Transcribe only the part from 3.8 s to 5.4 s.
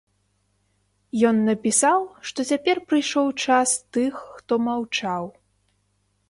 тых, хто маўчаў.